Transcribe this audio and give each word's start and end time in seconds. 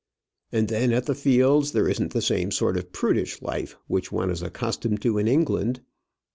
"And 0.51 0.67
then 0.67 0.93
at 0.93 1.05
the 1.05 1.13
Fields 1.13 1.73
there 1.73 1.87
isn't 1.87 2.11
the 2.11 2.23
same 2.23 2.49
sort 2.49 2.75
of 2.75 2.91
prudish 2.91 3.39
life 3.39 3.77
which 3.85 4.11
one 4.11 4.31
is 4.31 4.41
accustomed 4.41 4.99
to 5.03 5.19
in 5.19 5.27
England. 5.27 5.81